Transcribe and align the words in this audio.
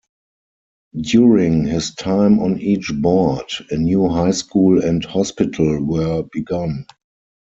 During 0.99 1.65
his 1.65 1.93
time 1.93 2.39
on 2.39 2.57
each 2.59 2.91
board, 2.91 3.45
a 3.69 3.77
new 3.77 4.07
high 4.09 4.31
school 4.31 4.83
and 4.83 5.05
hospital 5.05 5.79
were 5.79 6.23
begun. 6.31 6.87